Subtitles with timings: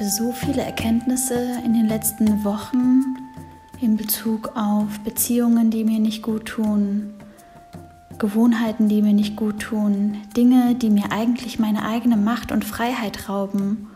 [0.00, 3.18] hatte so viele Erkenntnisse in den letzten Wochen
[3.82, 7.12] in Bezug auf Beziehungen, die mir nicht gut tun,
[8.18, 13.28] Gewohnheiten, die mir nicht gut tun, Dinge, die mir eigentlich meine eigene Macht und Freiheit
[13.28, 13.88] rauben.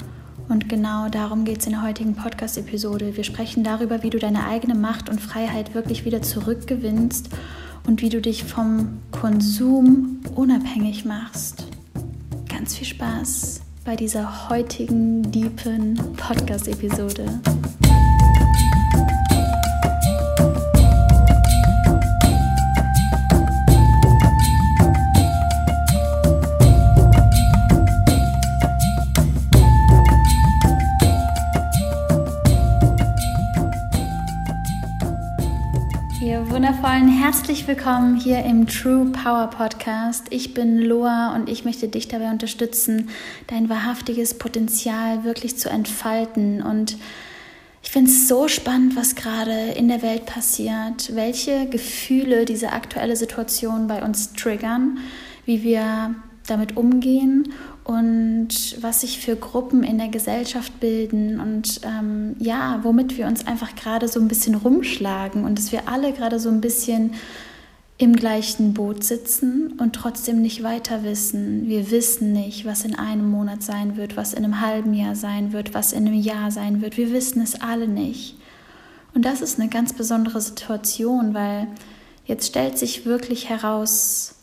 [0.51, 3.17] Und genau darum geht es in der heutigen Podcast-Episode.
[3.17, 7.31] Wir sprechen darüber, wie du deine eigene Macht und Freiheit wirklich wieder zurückgewinnst
[7.87, 11.65] und wie du dich vom Konsum unabhängig machst.
[12.47, 17.41] Ganz viel Spaß bei dieser heutigen deepen Podcast-Episode.
[36.85, 40.27] Wundervollen herzlich willkommen hier im True Power Podcast.
[40.29, 43.09] Ich bin Loa und ich möchte dich dabei unterstützen,
[43.47, 46.61] dein wahrhaftiges Potenzial wirklich zu entfalten.
[46.61, 46.99] Und
[47.83, 53.17] ich finde es so spannend, was gerade in der Welt passiert, welche Gefühle diese aktuelle
[53.17, 54.99] Situation bei uns triggern,
[55.47, 56.15] wie wir
[56.47, 57.51] damit umgehen
[57.85, 58.49] und
[58.81, 63.75] was sich für Gruppen in der Gesellschaft bilden und ähm, ja, womit wir uns einfach
[63.77, 67.15] gerade so ein bisschen rumschlagen und dass wir alle gerade so ein bisschen
[67.97, 71.69] im gleichen Boot sitzen und trotzdem nicht weiter wissen.
[71.69, 75.53] Wir wissen nicht, was in einem Monat sein wird, was in einem halben Jahr sein
[75.53, 76.97] wird, was in einem Jahr sein wird.
[76.97, 78.37] Wir wissen es alle nicht.
[79.15, 81.69] Und das ist eine ganz besondere Situation, weil
[82.25, 84.35] jetzt stellt sich wirklich heraus,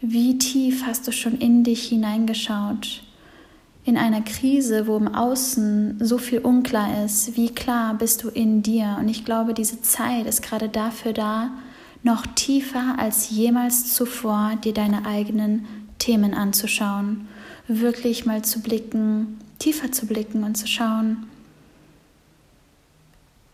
[0.00, 3.02] wie tief hast du schon in dich hineingeschaut?
[3.84, 8.62] In einer Krise, wo im Außen so viel unklar ist, wie klar bist du in
[8.62, 8.96] dir?
[8.98, 11.50] Und ich glaube, diese Zeit ist gerade dafür da,
[12.02, 15.66] noch tiefer als jemals zuvor dir deine eigenen
[15.98, 17.28] Themen anzuschauen,
[17.68, 21.26] wirklich mal zu blicken, tiefer zu blicken und zu schauen,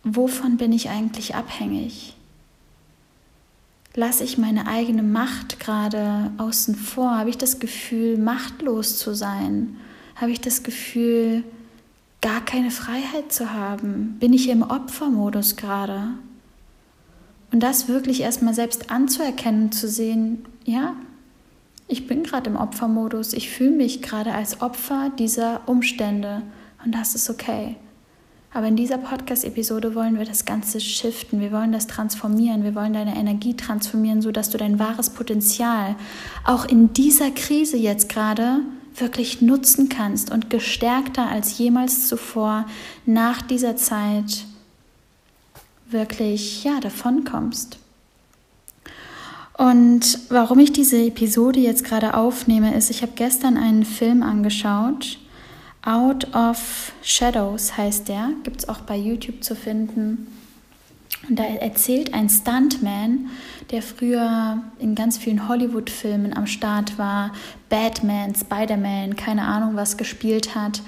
[0.05, 2.16] wovon bin ich eigentlich abhängig?
[3.97, 7.19] Lasse ich meine eigene Macht gerade außen vor?
[7.19, 9.77] Habe ich das Gefühl, machtlos zu sein?
[10.15, 11.43] Habe ich das Gefühl,
[12.21, 14.17] gar keine Freiheit zu haben?
[14.21, 16.11] Bin ich im Opfermodus gerade?
[17.53, 20.95] Und das wirklich erstmal selbst anzuerkennen, zu sehen, ja,
[21.89, 26.43] ich bin gerade im Opfermodus, ich fühle mich gerade als Opfer dieser Umstände
[26.85, 27.77] und das ist okay.
[28.57, 32.95] Aber in dieser Podcast-Episode wollen wir das Ganze shiften, wir wollen das transformieren, wir wollen
[32.95, 35.95] deine Energie transformieren, sodass du dein wahres Potenzial
[36.43, 38.61] auch in dieser Krise jetzt gerade
[38.95, 42.65] wirklich nutzen kannst und gestärkter als jemals zuvor
[43.05, 44.47] nach dieser Zeit
[45.91, 47.79] wirklich ja davonkommst.
[49.59, 55.19] Und warum ich diese Episode jetzt gerade aufnehme, ist, ich habe gestern einen Film angeschaut
[55.87, 60.27] Out of Shadows heißt der, gibt es auch bei YouTube zu finden.
[61.29, 63.31] Und da erzählt ein Stuntman,
[63.71, 67.33] der früher in ganz vielen Hollywood-Filmen am Start war,
[67.69, 70.83] Batman, Spider-Man, keine Ahnung was gespielt hat,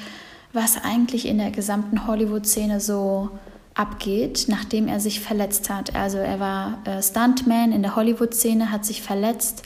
[0.52, 3.30] was eigentlich in der gesamten Hollywood-Szene so
[3.74, 5.94] abgeht, nachdem er sich verletzt hat.
[5.94, 9.62] Also er war äh, Stuntman in der Hollywood-Szene, hat sich verletzt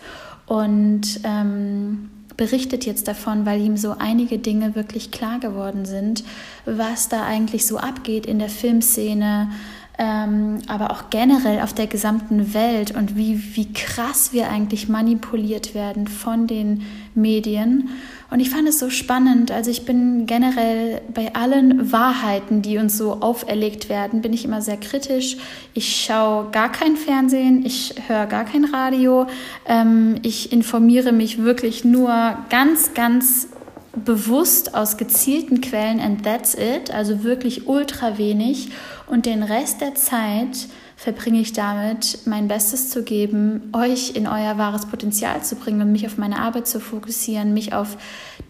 [0.46, 6.24] und ähm, berichtet jetzt davon, weil ihm so einige Dinge wirklich klar geworden sind,
[6.64, 9.50] was da eigentlich so abgeht in der Filmszene,
[9.98, 15.74] ähm, aber auch generell auf der gesamten Welt und wie, wie krass wir eigentlich manipuliert
[15.74, 16.82] werden von den
[17.14, 17.90] Medien.
[18.32, 19.50] Und ich fand es so spannend.
[19.50, 24.62] Also ich bin generell bei allen Wahrheiten, die uns so auferlegt werden, bin ich immer
[24.62, 25.36] sehr kritisch.
[25.74, 29.26] Ich schaue gar kein Fernsehen, ich höre gar kein Radio.
[29.66, 33.48] Ähm, ich informiere mich wirklich nur ganz, ganz
[33.94, 36.90] bewusst aus gezielten Quellen and that's it.
[36.90, 38.70] Also wirklich ultra wenig.
[39.08, 40.68] Und den Rest der Zeit
[41.02, 45.90] verbringe ich damit, mein Bestes zu geben, euch in euer wahres Potenzial zu bringen und
[45.90, 47.96] mich auf meine Arbeit zu fokussieren, mich auf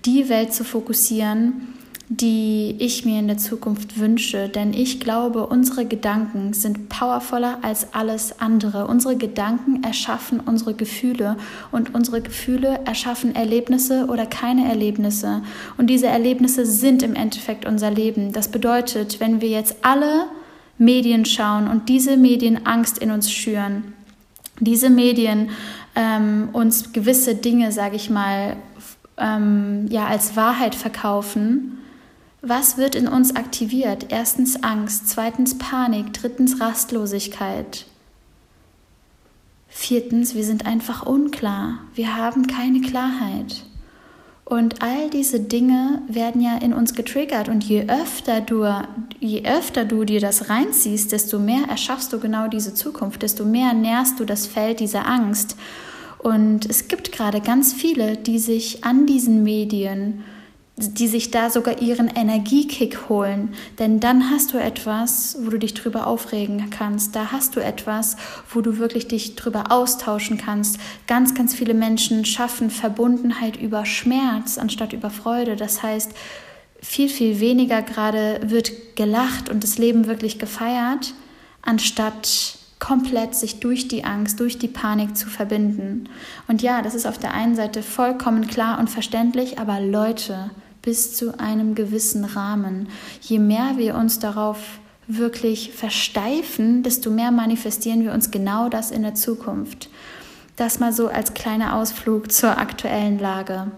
[0.04, 1.68] die Welt zu fokussieren,
[2.10, 4.50] die ich mir in der Zukunft wünsche.
[4.50, 8.86] Denn ich glaube, unsere Gedanken sind powervoller als alles andere.
[8.86, 11.38] Unsere Gedanken erschaffen unsere Gefühle
[11.70, 15.40] und unsere Gefühle erschaffen Erlebnisse oder keine Erlebnisse.
[15.78, 18.32] Und diese Erlebnisse sind im Endeffekt unser Leben.
[18.34, 20.26] Das bedeutet, wenn wir jetzt alle
[20.78, 23.92] Medien schauen und diese Medien Angst in uns schüren.
[24.60, 25.50] Diese Medien
[25.94, 28.56] ähm, uns gewisse Dinge, sage ich mal,
[29.18, 31.78] ähm, ja, als Wahrheit verkaufen.
[32.40, 34.06] Was wird in uns aktiviert?
[34.10, 37.86] Erstens Angst, zweitens Panik, drittens Rastlosigkeit.
[39.68, 41.78] Viertens, wir sind einfach unklar.
[41.94, 43.64] Wir haben keine Klarheit.
[44.52, 47.48] Und all diese Dinge werden ja in uns getriggert.
[47.48, 48.66] Und je öfter du,
[49.18, 53.72] je öfter du dir das reinziehst, desto mehr erschaffst du genau diese Zukunft, desto mehr
[53.72, 55.56] nährst du das Feld dieser Angst.
[56.18, 60.22] Und es gibt gerade ganz viele, die sich an diesen Medien
[60.76, 63.54] die sich da sogar ihren Energiekick holen.
[63.78, 67.14] Denn dann hast du etwas, wo du dich drüber aufregen kannst.
[67.14, 68.16] Da hast du etwas,
[68.50, 70.78] wo du wirklich dich drüber austauschen kannst.
[71.06, 75.56] Ganz, ganz viele Menschen schaffen Verbundenheit über Schmerz anstatt über Freude.
[75.56, 76.12] Das heißt,
[76.80, 81.14] viel, viel weniger gerade wird gelacht und das Leben wirklich gefeiert,
[81.60, 86.08] anstatt komplett sich durch die Angst, durch die Panik zu verbinden.
[86.48, 90.50] Und ja, das ist auf der einen Seite vollkommen klar und verständlich, aber Leute,
[90.82, 92.88] bis zu einem gewissen Rahmen.
[93.20, 94.58] Je mehr wir uns darauf
[95.06, 99.88] wirklich versteifen, desto mehr manifestieren wir uns genau das in der Zukunft.
[100.56, 103.70] Das mal so als kleiner Ausflug zur aktuellen Lage.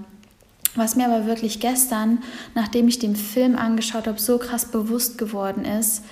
[0.76, 2.22] Was mir aber wirklich gestern,
[2.54, 6.02] nachdem ich den Film angeschaut habe, so krass bewusst geworden ist,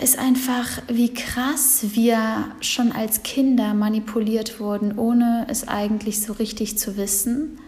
[0.00, 6.78] ist einfach, wie krass wir schon als Kinder manipuliert wurden, ohne es eigentlich so richtig
[6.78, 7.58] zu wissen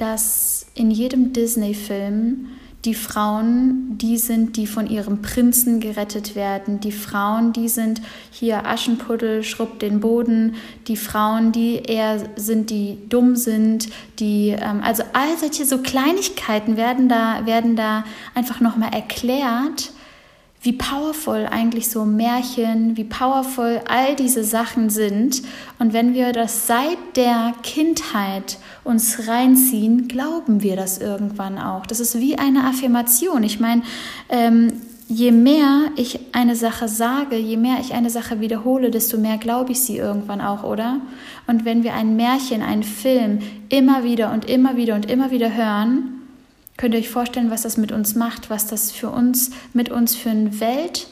[0.00, 2.46] dass in jedem Disney-Film
[2.86, 6.80] die Frauen, die sind, die von ihrem Prinzen gerettet werden.
[6.80, 8.00] Die Frauen, die sind
[8.30, 10.54] hier Aschenputtel, schrubbt den Boden.
[10.88, 13.88] Die Frauen, die eher sind, die dumm sind.
[14.18, 19.92] Die, ähm, also all solche so Kleinigkeiten werden da, werden da einfach nochmal erklärt
[20.62, 25.42] wie powerful eigentlich so Märchen, wie powerful all diese Sachen sind.
[25.78, 31.86] Und wenn wir das seit der Kindheit uns reinziehen, glauben wir das irgendwann auch.
[31.86, 33.42] Das ist wie eine Affirmation.
[33.42, 33.82] Ich meine,
[34.28, 34.72] ähm,
[35.08, 39.72] je mehr ich eine Sache sage, je mehr ich eine Sache wiederhole, desto mehr glaube
[39.72, 41.00] ich sie irgendwann auch, oder?
[41.46, 43.38] Und wenn wir ein Märchen, einen Film
[43.70, 46.19] immer wieder und immer wieder und immer wieder hören,
[46.80, 50.16] Könnt ihr euch vorstellen, was das mit uns macht, was das für uns, mit uns
[50.16, 51.08] für ein Welt,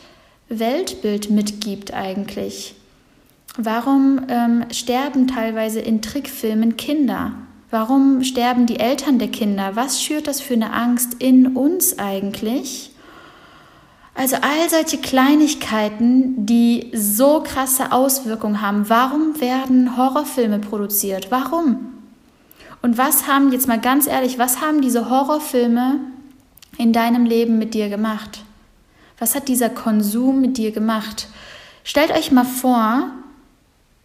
[0.48, 2.74] Weltbild mitgibt eigentlich?
[3.58, 7.32] Warum ähm, sterben teilweise in Trickfilmen Kinder?
[7.70, 9.76] Warum sterben die Eltern der Kinder?
[9.76, 12.92] Was schürt das für eine Angst in uns eigentlich?
[14.14, 18.88] Also all solche Kleinigkeiten, die so krasse Auswirkungen haben.
[18.88, 21.30] Warum werden Horrorfilme produziert?
[21.30, 21.97] Warum?
[22.82, 26.00] Und was haben, jetzt mal ganz ehrlich, was haben diese Horrorfilme
[26.76, 28.44] in deinem Leben mit dir gemacht?
[29.18, 31.28] Was hat dieser Konsum mit dir gemacht?
[31.82, 33.10] Stellt euch mal vor,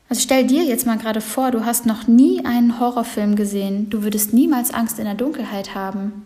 [0.09, 3.89] also stell dir jetzt mal gerade vor, du hast noch nie einen Horrorfilm gesehen.
[3.89, 6.25] Du würdest niemals Angst in der Dunkelheit haben.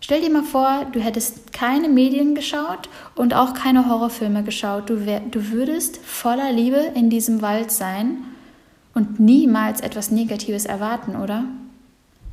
[0.00, 4.90] Stell dir mal vor, du hättest keine Medien geschaut und auch keine Horrorfilme geschaut.
[4.90, 8.18] Du, wär, du würdest voller Liebe in diesem Wald sein
[8.94, 11.44] und niemals etwas Negatives erwarten, oder?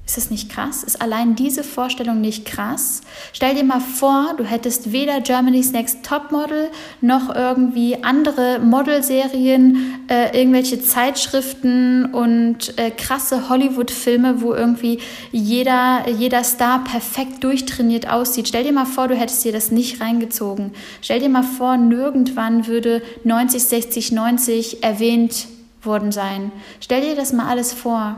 [0.09, 0.81] Ist das nicht krass?
[0.81, 3.01] Ist allein diese Vorstellung nicht krass?
[3.31, 10.35] Stell dir mal vor, du hättest weder Germany's Next Topmodel noch irgendwie andere Modelserien, äh,
[10.35, 14.97] irgendwelche Zeitschriften und äh, krasse Hollywood-Filme, wo irgendwie
[15.31, 18.47] jeder, jeder Star perfekt durchtrainiert aussieht.
[18.47, 20.71] Stell dir mal vor, du hättest dir das nicht reingezogen.
[21.03, 25.45] Stell dir mal vor, nirgendwann würde 90, 60, 90 erwähnt
[25.81, 26.51] worden sein.
[26.79, 28.17] Stell dir das mal alles vor,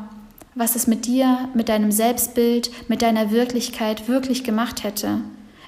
[0.56, 5.22] was es mit dir, mit deinem Selbstbild, mit deiner Wirklichkeit wirklich gemacht hätte,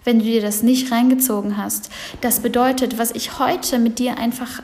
[0.03, 1.89] wenn du dir das nicht reingezogen hast.
[2.21, 4.61] Das bedeutet, was ich heute mit dir einfach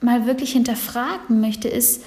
[0.00, 2.02] mal wirklich hinterfragen möchte, ist,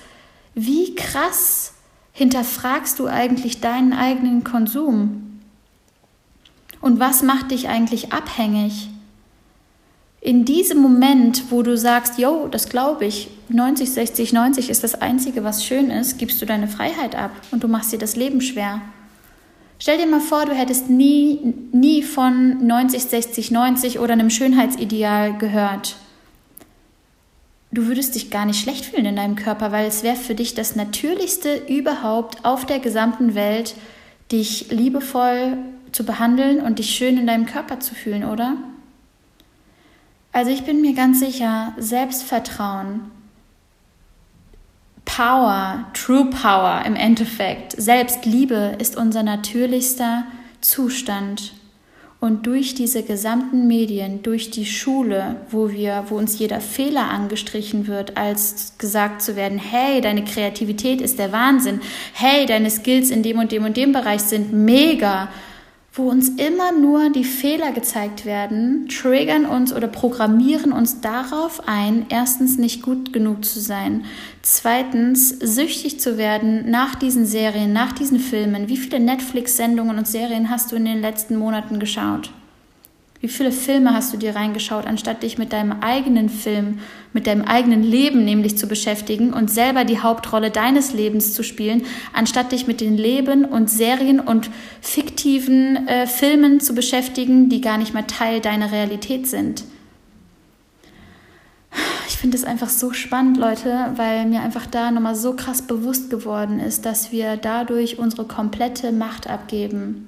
[0.56, 1.74] wie krass
[2.14, 5.40] hinterfragst du eigentlich deinen eigenen Konsum?
[6.82, 8.90] Und was macht dich eigentlich abhängig?
[10.22, 15.02] In diesem Moment, wo du sagst, yo, das glaube ich, 90, 60, 90 ist das
[15.02, 18.40] Einzige, was schön ist, gibst du deine Freiheit ab und du machst dir das Leben
[18.40, 18.82] schwer.
[19.80, 25.40] Stell dir mal vor, du hättest nie, nie von 90, 60, 90 oder einem Schönheitsideal
[25.40, 25.96] gehört.
[27.72, 30.54] Du würdest dich gar nicht schlecht fühlen in deinem Körper, weil es wäre für dich
[30.54, 33.74] das Natürlichste überhaupt auf der gesamten Welt,
[34.32, 35.58] dich liebevoll
[35.92, 38.58] zu behandeln und dich schön in deinem Körper zu fühlen, oder?
[40.32, 43.12] Also ich bin mir ganz sicher, Selbstvertrauen,
[45.04, 50.24] Power, True Power im Endeffekt, Selbstliebe ist unser natürlichster
[50.62, 51.54] Zustand.
[52.22, 57.88] Und durch diese gesamten Medien, durch die Schule, wo wir, wo uns jeder Fehler angestrichen
[57.88, 61.82] wird, als gesagt zu werden, hey, deine Kreativität ist der Wahnsinn,
[62.14, 65.30] hey, deine Skills in dem und dem und dem Bereich sind mega,
[65.94, 72.06] wo uns immer nur die Fehler gezeigt werden, triggern uns oder programmieren uns darauf ein,
[72.08, 74.06] erstens nicht gut genug zu sein,
[74.42, 78.70] zweitens süchtig zu werden nach diesen Serien, nach diesen Filmen.
[78.70, 82.32] Wie viele Netflix-Sendungen und Serien hast du in den letzten Monaten geschaut?
[83.20, 86.80] Wie viele Filme hast du dir reingeschaut, anstatt dich mit deinem eigenen Film,
[87.14, 91.84] mit deinem eigenen Leben nämlich zu beschäftigen und selber die Hauptrolle deines Lebens zu spielen,
[92.14, 94.50] anstatt dich mit den Leben und Serien und
[94.82, 99.64] fiktiven äh, Filmen zu beschäftigen, die gar nicht mehr Teil deiner Realität sind?
[102.08, 106.10] Ich finde es einfach so spannend, Leute, weil mir einfach da nochmal so krass bewusst
[106.10, 110.08] geworden ist, dass wir dadurch unsere komplette Macht abgeben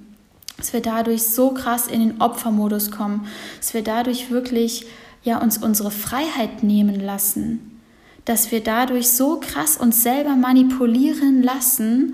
[0.63, 3.27] dass wir dadurch so krass in den Opfermodus kommen,
[3.59, 4.85] dass wir dadurch wirklich
[5.23, 7.79] ja uns unsere Freiheit nehmen lassen,
[8.25, 12.13] dass wir dadurch so krass uns selber manipulieren lassen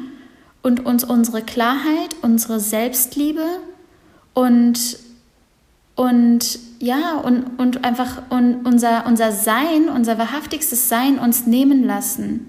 [0.62, 3.46] und uns unsere Klarheit, unsere Selbstliebe
[4.34, 5.00] und
[5.96, 12.48] und ja und, und einfach und unser, unser Sein, unser wahrhaftigstes Sein uns nehmen lassen.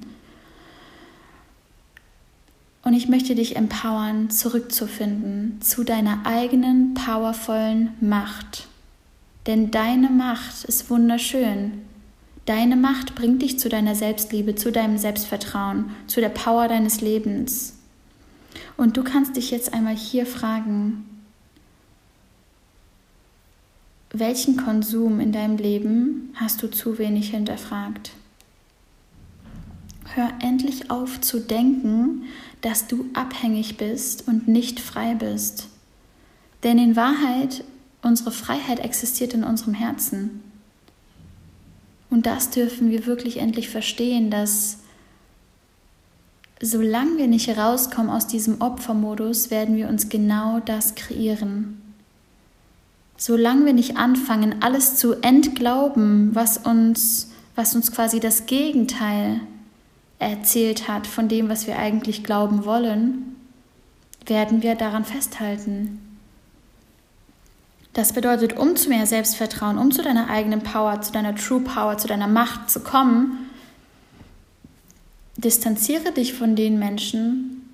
[2.83, 8.70] Und ich möchte dich empowern, zurückzufinden zu deiner eigenen powervollen Macht.
[9.47, 11.83] Denn deine Macht ist wunderschön.
[12.47, 17.79] Deine Macht bringt dich zu deiner Selbstliebe, zu deinem Selbstvertrauen, zu der Power deines Lebens.
[18.77, 21.07] Und du kannst dich jetzt einmal hier fragen,
[24.13, 28.11] welchen Konsum in deinem Leben hast du zu wenig hinterfragt?
[30.15, 32.25] Hör endlich auf zu denken,
[32.63, 35.69] dass du abhängig bist und nicht frei bist.
[36.65, 37.65] Denn in Wahrheit,
[38.03, 40.43] unsere Freiheit existiert in unserem Herzen.
[42.11, 44.79] Und das dürfen wir wirklich endlich verstehen, dass
[46.61, 51.81] solange wir nicht herauskommen aus diesem Opfermodus, werden wir uns genau das kreieren.
[53.17, 59.41] Solange wir nicht anfangen, alles zu entglauben, was uns, was uns quasi das Gegenteil
[60.19, 63.37] erzählt hat von dem, was wir eigentlich glauben wollen,
[64.27, 66.10] werden wir daran festhalten.
[67.93, 71.99] Das bedeutet, um zu mehr Selbstvertrauen, um zu deiner eigenen Power, zu deiner True Power,
[71.99, 73.51] zu deiner Macht zu kommen,
[75.37, 77.69] distanziere dich von den Menschen,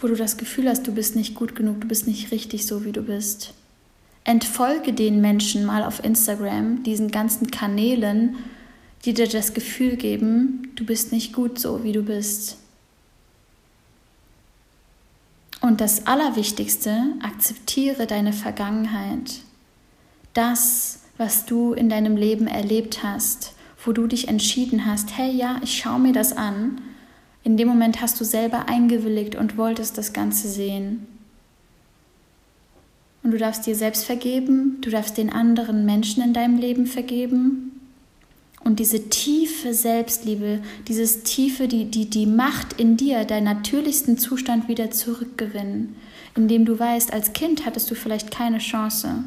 [0.00, 2.84] wo du das Gefühl hast, du bist nicht gut genug, du bist nicht richtig so,
[2.84, 3.52] wie du bist.
[4.24, 8.36] Entfolge den Menschen mal auf Instagram, diesen ganzen Kanälen,
[9.04, 12.56] die dir das Gefühl geben, du bist nicht gut so, wie du bist.
[15.64, 19.40] Und das Allerwichtigste, akzeptiere deine Vergangenheit.
[20.34, 25.58] Das, was du in deinem Leben erlebt hast, wo du dich entschieden hast, hey ja,
[25.62, 26.82] ich schaue mir das an.
[27.44, 31.06] In dem Moment hast du selber eingewilligt und wolltest das Ganze sehen.
[33.22, 37.73] Und du darfst dir selbst vergeben, du darfst den anderen Menschen in deinem Leben vergeben
[38.64, 44.68] und diese tiefe Selbstliebe, dieses tiefe, die, die, die Macht in dir, deinen natürlichsten Zustand
[44.68, 45.94] wieder zurückgewinnen,
[46.34, 49.22] indem du weißt, als Kind hattest du vielleicht keine Chance.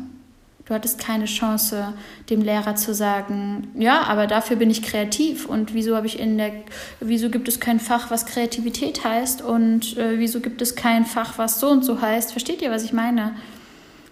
[0.66, 1.94] Du hattest keine Chance,
[2.30, 6.38] dem Lehrer zu sagen, ja, aber dafür bin ich kreativ und wieso habe ich in
[6.38, 6.52] der,
[7.00, 11.38] wieso gibt es kein Fach, was Kreativität heißt und äh, wieso gibt es kein Fach,
[11.38, 12.34] was so und so heißt?
[12.34, 13.36] Versteht ihr, was ich meine?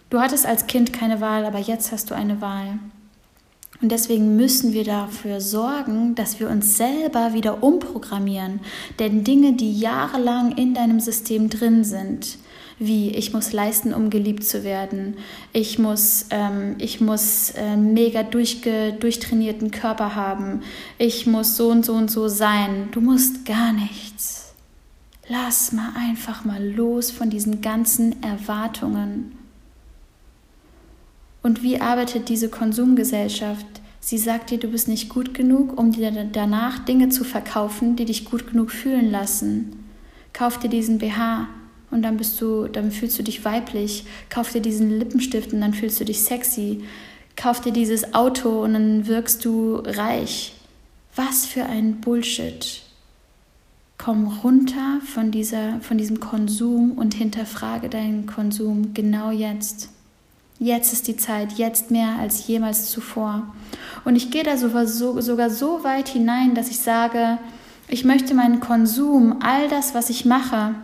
[0.10, 2.80] Du hattest als Kind keine Wahl, aber jetzt hast du eine Wahl.
[3.86, 8.62] Und deswegen müssen wir dafür sorgen, dass wir uns selber wieder umprogrammieren.
[8.98, 12.40] Denn Dinge, die jahrelang in deinem System drin sind,
[12.80, 15.18] wie ich muss leisten, um geliebt zu werden,
[15.54, 20.62] ich muss, ähm, ich muss äh, mega durchge, durchtrainierten Körper haben,
[20.98, 22.90] ich muss so und so und so sein.
[22.92, 24.56] Du musst gar nichts.
[25.28, 29.35] Lass mal einfach mal los von diesen ganzen Erwartungen.
[31.46, 33.68] Und wie arbeitet diese Konsumgesellschaft?
[34.00, 38.06] Sie sagt dir, du bist nicht gut genug, um dir danach Dinge zu verkaufen, die
[38.06, 39.86] dich gut genug fühlen lassen.
[40.34, 41.48] Kauf dir diesen BH
[41.92, 44.06] und dann bist du, dann fühlst du dich weiblich.
[44.32, 46.84] Kauf dir diesen Lippenstift und dann fühlst du dich sexy.
[47.36, 50.56] Kauf dir dieses Auto und dann wirkst du reich.
[51.16, 52.82] Was für ein Bullshit.
[54.00, 59.90] Komm runter von, dieser, von diesem Konsum und hinterfrage deinen Konsum genau jetzt.
[60.60, 63.54] Jetzt ist die Zeit, jetzt mehr als jemals zuvor.
[64.06, 67.38] Und ich gehe da sogar so, weit hinein, dass ich sage,
[67.88, 70.76] ich möchte meinen Konsum, all das, was ich mache,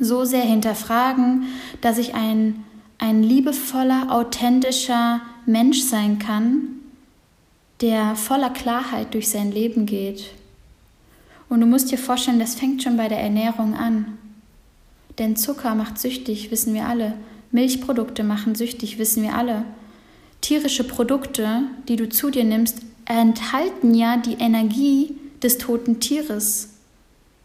[0.00, 1.44] so sehr hinterfragen,
[1.80, 2.64] dass ich ein,
[2.98, 6.68] ein liebevoller, authentischer Mensch sein kann,
[7.80, 10.30] der voller Klarheit durch sein Leben geht.
[11.48, 14.18] Und du musst dir vorstellen, das fängt schon bei der Ernährung an.
[15.18, 17.14] Denn Zucker macht süchtig, wissen wir alle.
[17.52, 19.64] Milchprodukte machen süchtig, wissen wir alle.
[20.40, 26.70] Tierische Produkte, die du zu dir nimmst, enthalten ja die Energie des toten Tieres.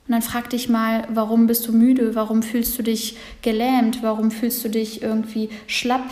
[0.07, 2.15] Und dann frag dich mal, warum bist du müde?
[2.15, 4.01] Warum fühlst du dich gelähmt?
[4.01, 6.09] Warum fühlst du dich irgendwie schlapp?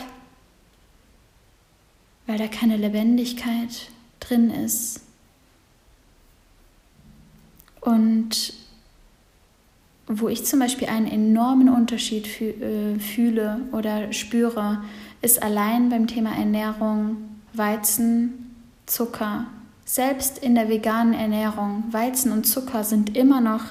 [2.28, 5.02] Weil da keine Lebendigkeit drin ist.
[7.80, 8.54] Und
[10.08, 14.84] wo ich zum Beispiel einen enormen Unterschied äh, fühle oder spüre,
[15.22, 17.18] ist allein beim Thema Ernährung
[17.54, 19.46] Weizen, Zucker.
[19.86, 23.62] Selbst in der veganen Ernährung, Weizen und Zucker sind immer noch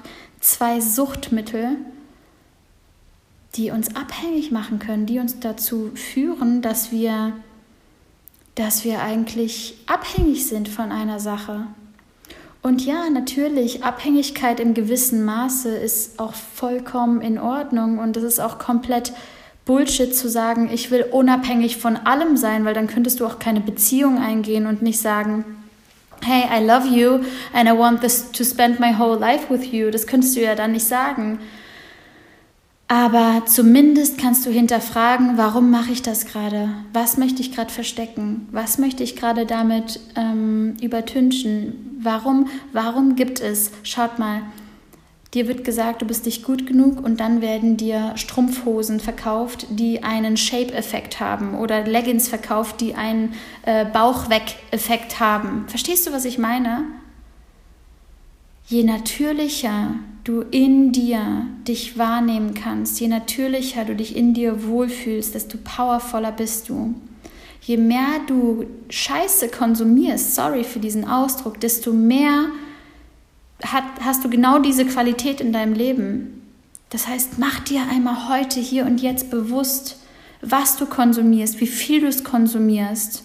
[0.41, 1.76] zwei Suchtmittel,
[3.57, 7.33] die uns abhängig machen können, die uns dazu führen, dass wir,
[8.55, 11.67] dass wir eigentlich abhängig sind von einer Sache.
[12.64, 18.40] Und ja, natürlich, Abhängigkeit im gewissen Maße ist auch vollkommen in Ordnung und es ist
[18.40, 19.12] auch komplett
[19.66, 23.61] Bullshit zu sagen, ich will unabhängig von allem sein, weil dann könntest du auch keine
[23.61, 25.44] Beziehung eingehen und nicht sagen,
[26.23, 27.21] hey, I love you
[27.52, 29.90] and I want this to spend my whole life with you.
[29.90, 31.40] Das könntest du ja dann nicht sagen.
[32.88, 36.71] Aber zumindest kannst du hinterfragen, warum mache ich das gerade?
[36.94, 38.49] Was möchte ich gerade verstecken?
[38.52, 41.94] Was möchte ich gerade damit ähm, übertünchen?
[42.05, 44.43] Warum, warum gibt es, schaut mal,
[45.33, 50.03] dir wird gesagt, du bist nicht gut genug und dann werden dir Strumpfhosen verkauft, die
[50.03, 53.33] einen Shape-Effekt haben oder Leggings verkauft, die einen
[53.63, 55.65] äh, Bauchweg-Effekt haben.
[55.69, 56.85] Verstehst du, was ich meine?
[58.67, 59.95] Je natürlicher
[60.25, 66.33] du in dir dich wahrnehmen kannst, je natürlicher du dich in dir wohlfühlst, desto powervoller
[66.33, 66.95] bist du.
[67.64, 72.50] Je mehr du Scheiße konsumierst, sorry für diesen Ausdruck, desto mehr
[73.64, 76.42] hat, hast du genau diese Qualität in deinem Leben.
[76.90, 79.99] Das heißt, mach dir einmal heute, hier und jetzt bewusst,
[80.42, 83.25] was du konsumierst, wie viel du es konsumierst,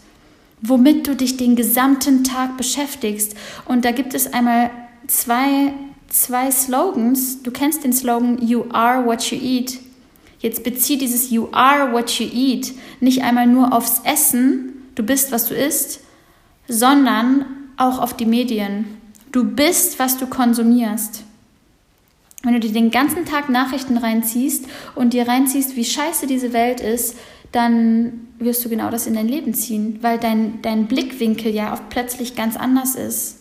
[0.61, 3.35] womit du dich den gesamten Tag beschäftigst.
[3.65, 4.71] Und da gibt es einmal
[5.07, 5.73] zwei,
[6.07, 7.43] zwei Slogans.
[7.43, 9.79] Du kennst den Slogan You are what you eat.
[10.39, 15.31] Jetzt bezieh dieses You are what you eat nicht einmal nur aufs Essen, du bist,
[15.31, 16.01] was du isst,
[16.67, 17.45] sondern
[17.77, 18.85] auch auf die Medien.
[19.31, 21.23] Du bist, was du konsumierst.
[22.43, 26.79] Wenn du dir den ganzen Tag Nachrichten reinziehst und dir reinziehst, wie scheiße diese Welt
[26.79, 27.17] ist,
[27.51, 31.81] dann wirst du genau das in dein Leben ziehen, weil dein, dein Blickwinkel ja auch
[31.89, 33.39] plötzlich ganz anders ist.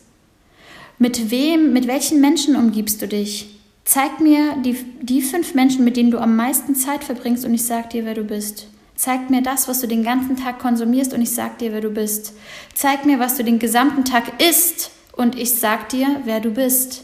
[0.98, 3.57] Mit wem, mit welchen Menschen umgibst du dich?
[3.88, 7.64] Zeig mir die, die fünf Menschen, mit denen du am meisten Zeit verbringst und ich
[7.64, 8.66] sag dir, wer du bist.
[8.96, 11.88] Zeig mir das, was du den ganzen Tag konsumierst und ich sag dir, wer du
[11.88, 12.34] bist.
[12.74, 17.02] Zeig mir, was du den gesamten Tag isst und ich sag dir, wer du bist.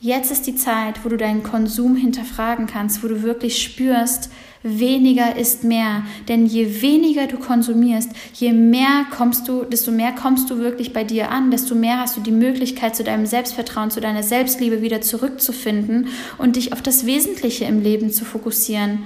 [0.00, 4.30] Jetzt ist die Zeit, wo du deinen Konsum hinterfragen kannst, wo du wirklich spürst,
[4.62, 6.04] weniger ist mehr.
[6.28, 11.02] Denn je weniger du konsumierst, je mehr kommst du, desto mehr kommst du wirklich bei
[11.02, 15.00] dir an, desto mehr hast du die Möglichkeit, zu deinem Selbstvertrauen, zu deiner Selbstliebe wieder
[15.00, 16.08] zurückzufinden
[16.38, 19.00] und dich auf das Wesentliche im Leben zu fokussieren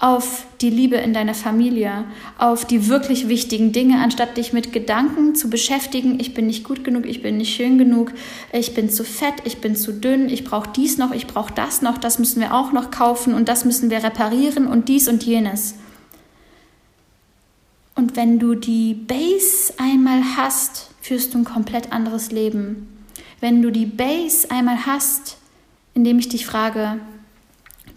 [0.00, 2.04] auf die Liebe in deiner Familie,
[2.38, 6.84] auf die wirklich wichtigen Dinge, anstatt dich mit Gedanken zu beschäftigen, ich bin nicht gut
[6.84, 8.12] genug, ich bin nicht schön genug,
[8.50, 11.82] ich bin zu fett, ich bin zu dünn, ich brauche dies noch, ich brauche das
[11.82, 15.22] noch, das müssen wir auch noch kaufen und das müssen wir reparieren und dies und
[15.22, 15.74] jenes.
[17.94, 22.88] Und wenn du die Base einmal hast, führst du ein komplett anderes Leben.
[23.40, 25.36] Wenn du die Base einmal hast,
[25.92, 27.00] indem ich dich frage,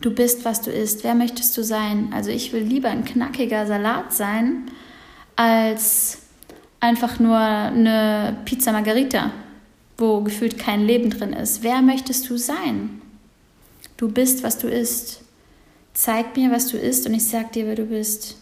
[0.03, 1.05] Du bist, was du isst.
[1.05, 2.09] Wer möchtest du sein?
[2.11, 4.63] Also ich will lieber ein knackiger Salat sein,
[5.37, 6.23] als
[6.81, 9.31] einfach nur eine Pizza Margarita,
[9.97, 11.63] wo gefühlt kein Leben drin ist.
[11.63, 13.01] Wer möchtest du sein?
[13.95, 15.21] Du bist, was du isst.
[15.93, 18.35] Zeig mir, was du isst und ich sag dir, wer du bist.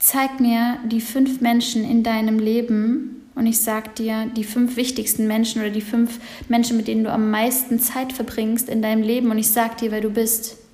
[0.00, 5.28] Zeig mir die fünf Menschen in deinem Leben und ich sag dir die fünf wichtigsten
[5.28, 9.30] Menschen oder die fünf Menschen, mit denen du am meisten Zeit verbringst in deinem Leben
[9.30, 10.65] und ich sag dir, wer du bist.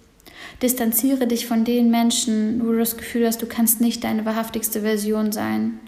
[0.63, 4.83] Distanziere dich von den Menschen, wo du das Gefühl hast, du kannst nicht deine wahrhaftigste
[4.83, 5.81] Version sein.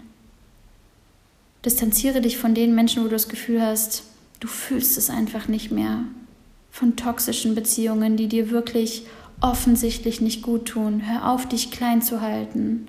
[1.63, 4.03] Distanziere dich von den Menschen, wo du das Gefühl hast,
[4.41, 5.99] du fühlst es einfach nicht mehr.
[6.71, 9.05] Von toxischen Beziehungen, die dir wirklich
[9.39, 11.03] offensichtlich nicht gut tun.
[11.05, 12.87] Hör auf, dich klein zu halten.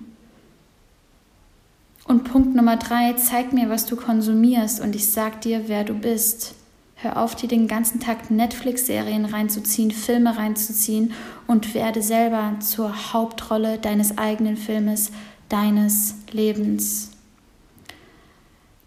[2.05, 5.95] Und Punkt Nummer drei, zeig mir, was du konsumierst und ich sag dir, wer du
[5.95, 6.55] bist.
[6.99, 11.13] Hör auf, dir den ganzen Tag Netflix-Serien reinzuziehen, Filme reinzuziehen
[11.47, 15.13] und werde selber zur Hauptrolle deines eigenen Filmes,
[15.51, 17.11] deines Lebens.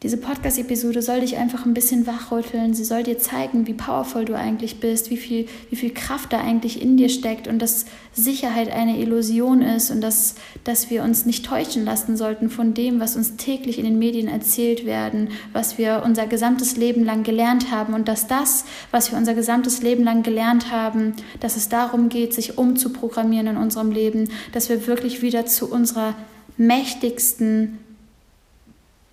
[0.02, 2.74] Diese Podcast-Episode soll dich einfach ein bisschen wachrütteln.
[2.74, 6.40] Sie soll dir zeigen, wie powerful du eigentlich bist, wie viel, wie viel Kraft da
[6.40, 11.26] eigentlich in dir steckt und dass Sicherheit eine Illusion ist und dass, dass wir uns
[11.26, 15.78] nicht täuschen lassen sollten von dem, was uns täglich in den Medien erzählt werden, was
[15.78, 20.06] wir unser gesamtes Leben lang gelernt haben und dass das, was wir unser gesamtes Leben
[20.06, 25.22] lang gelernt haben, dass es darum geht, sich umzuprogrammieren in unserem Leben, dass wir wirklich
[25.22, 26.16] wieder zu unserer
[26.56, 27.80] mächtigsten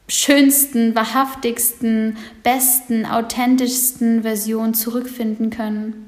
[0.08, 6.06] schönsten, wahrhaftigsten, besten, authentischsten Version zurückfinden können.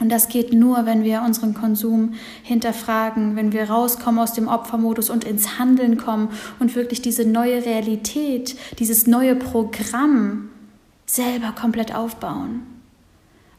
[0.00, 5.08] Und das geht nur, wenn wir unseren Konsum hinterfragen, wenn wir rauskommen aus dem Opfermodus
[5.08, 10.50] und ins Handeln kommen und wirklich diese neue Realität, dieses neue Programm
[11.06, 12.62] selber komplett aufbauen.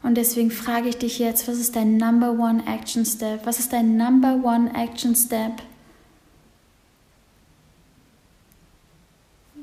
[0.02, 3.44] Und deswegen frage ich dich jetzt, was ist dein Number One Action Step?
[3.44, 5.52] Was ist dein Number One Action Step?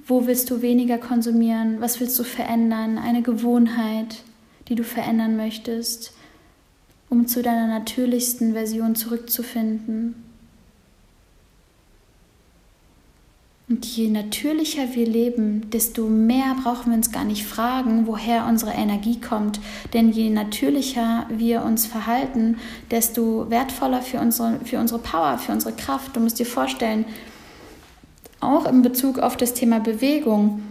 [0.06, 1.80] Wo willst du weniger konsumieren?
[1.80, 2.98] Was willst du verändern?
[2.98, 4.18] Eine Gewohnheit,
[4.68, 6.14] die du verändern möchtest,
[7.10, 10.16] um zu deiner natürlichsten Version zurückzufinden.
[13.70, 18.72] Und je natürlicher wir leben, desto mehr brauchen wir uns gar nicht fragen, woher unsere
[18.72, 19.62] Energie kommt.
[19.94, 22.58] Denn je natürlicher wir uns verhalten,
[22.92, 26.16] desto wertvoller für unsere, für unsere Power, für unsere Kraft.
[26.16, 27.06] Du musst dir vorstellen,
[28.44, 30.62] auch in Bezug auf das Thema Bewegung.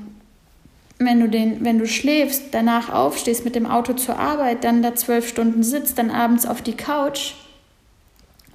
[0.98, 4.94] Wenn du, den, wenn du schläfst, danach aufstehst, mit dem Auto zur Arbeit, dann da
[4.94, 7.34] zwölf Stunden sitzt, dann abends auf die Couch,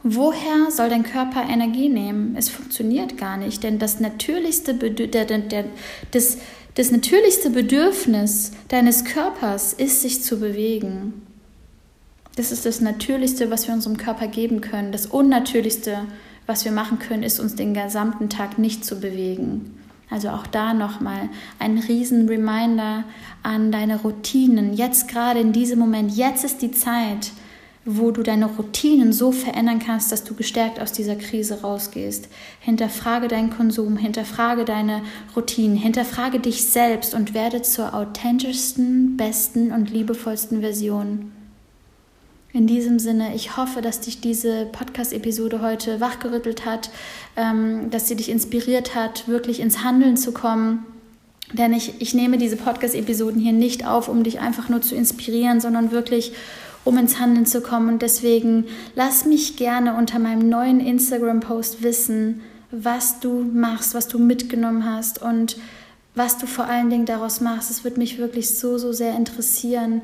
[0.03, 2.35] woher soll dein Körper Energie nehmen?
[2.37, 5.65] Es funktioniert gar nicht, denn das natürlichste, Bedür der, der,
[6.11, 6.37] das,
[6.75, 11.21] das natürlichste Bedürfnis deines Körpers ist, sich zu bewegen.
[12.37, 14.91] Das ist das Natürlichste, was wir unserem Körper geben können.
[14.91, 16.05] Das Unnatürlichste,
[16.47, 19.77] was wir machen können, ist uns den gesamten Tag nicht zu bewegen.
[20.09, 21.29] Also auch da nochmal
[21.59, 23.03] ein riesen Reminder
[23.43, 24.73] an deine Routinen.
[24.73, 27.31] Jetzt gerade in diesem Moment, jetzt ist die Zeit,
[27.83, 32.29] wo du deine Routinen so verändern kannst, dass du gestärkt aus dieser Krise rausgehst.
[32.59, 35.01] Hinterfrage deinen Konsum, hinterfrage deine
[35.35, 41.31] Routinen, hinterfrage dich selbst und werde zur authentischsten, besten und liebevollsten Version.
[42.57, 46.89] In diesem Sinne, ich hoffe, dass dich diese Podcast-Episode heute wachgerüttelt hat,
[47.35, 50.83] ähm, dass sie dich inspiriert hat, wirklich ins Handeln zu kommen.
[51.53, 55.61] Denn ich, ich nehme diese Podcast-Episoden hier nicht auf, um dich einfach nur zu inspirieren,
[55.61, 56.31] sondern wirklich,
[56.83, 57.89] um ins Handeln zu kommen.
[57.89, 58.65] Und deswegen
[58.95, 62.41] lass mich gerne unter meinem neuen Instagram-Post wissen,
[62.71, 65.57] was du machst, was du mitgenommen hast und
[66.15, 67.69] was du vor allen Dingen daraus machst.
[67.69, 70.01] Es wird mich wirklich so, so sehr interessieren.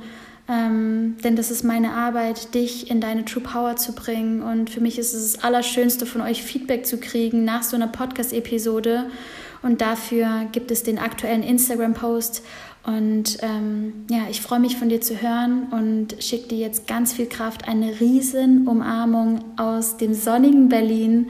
[0.49, 4.41] Ähm, denn das ist meine Arbeit, dich in deine True Power zu bringen.
[4.41, 7.87] Und für mich ist es das Allerschönste, von euch Feedback zu kriegen nach so einer
[7.87, 9.05] Podcast-Episode.
[9.61, 12.43] Und dafür gibt es den aktuellen Instagram-Post.
[12.85, 17.13] Und ähm, ja, ich freue mich von dir zu hören und schicke dir jetzt ganz
[17.13, 21.29] viel Kraft, eine riesen Umarmung aus dem sonnigen Berlin.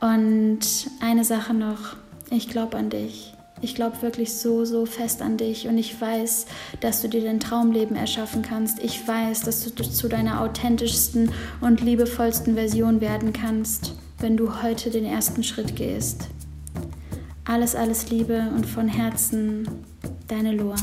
[0.00, 0.60] Und
[1.00, 1.96] eine Sache noch,
[2.30, 3.34] ich glaube an dich.
[3.62, 6.46] Ich glaube wirklich so, so fest an dich und ich weiß,
[6.80, 8.78] dass du dir dein Traumleben erschaffen kannst.
[8.78, 14.90] Ich weiß, dass du zu deiner authentischsten und liebevollsten Version werden kannst, wenn du heute
[14.90, 16.28] den ersten Schritt gehst.
[17.44, 19.68] Alles, alles Liebe und von Herzen,
[20.26, 20.76] deine Loa.